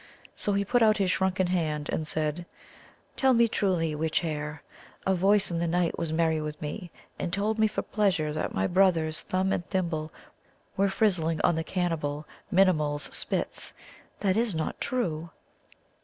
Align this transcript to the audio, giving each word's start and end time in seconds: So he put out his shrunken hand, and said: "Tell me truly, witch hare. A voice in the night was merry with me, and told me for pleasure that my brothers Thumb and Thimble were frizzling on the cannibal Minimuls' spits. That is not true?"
So 0.35 0.53
he 0.53 0.65
put 0.65 0.81
out 0.81 0.97
his 0.97 1.11
shrunken 1.11 1.45
hand, 1.45 1.87
and 1.89 2.07
said: 2.07 2.47
"Tell 3.15 3.35
me 3.35 3.47
truly, 3.47 3.93
witch 3.93 4.21
hare. 4.21 4.63
A 5.05 5.13
voice 5.13 5.51
in 5.51 5.59
the 5.59 5.67
night 5.67 5.99
was 5.99 6.11
merry 6.11 6.41
with 6.41 6.59
me, 6.59 6.89
and 7.19 7.31
told 7.31 7.59
me 7.59 7.67
for 7.67 7.83
pleasure 7.83 8.33
that 8.33 8.51
my 8.55 8.65
brothers 8.65 9.21
Thumb 9.21 9.53
and 9.53 9.63
Thimble 9.69 10.11
were 10.75 10.89
frizzling 10.89 11.39
on 11.43 11.53
the 11.53 11.63
cannibal 11.63 12.25
Minimuls' 12.51 13.13
spits. 13.13 13.75
That 14.21 14.37
is 14.37 14.55
not 14.55 14.81
true?" 14.81 15.29